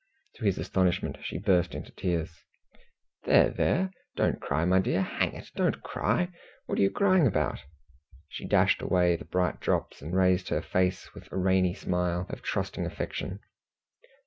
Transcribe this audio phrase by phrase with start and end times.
[0.37, 2.35] To his astonishment she burst into tears.
[3.25, 3.91] "There there!
[4.15, 5.03] Don't cry, my dear.
[5.03, 6.29] Hang it, don't cry.
[6.65, 7.59] What are you crying about?"
[8.27, 12.41] She dashed away the bright drops, and raised her face with a rainy smile of
[12.41, 13.41] trusting affection.